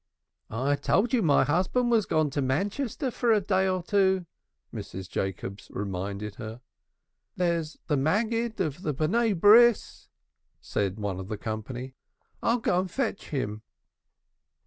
"I 0.49 0.77
told 0.77 1.13
you 1.13 1.21
my 1.21 1.43
husband 1.43 1.91
was 1.91 2.07
gone 2.07 2.31
to 2.31 2.41
Manchester 2.41 3.11
for 3.11 3.31
a 3.31 3.39
day 3.39 3.67
or 3.67 3.83
two," 3.83 4.25
Mrs. 4.73 5.07
Jacobs 5.07 5.67
reminded 5.69 6.37
her. 6.37 6.61
"There's 7.35 7.77
the 7.85 7.97
Maggid 7.97 8.59
of 8.59 8.81
the 8.81 8.95
Sons 8.97 9.05
of 9.15 9.27
the 9.27 9.37
Covenant," 9.37 10.07
said 10.59 10.97
one 10.99 11.19
of 11.19 11.27
the 11.27 11.37
company. 11.37 11.93
"I'll 12.41 12.57
go 12.57 12.79
and 12.79 12.89
fetch 12.89 13.29
him." 13.29 13.61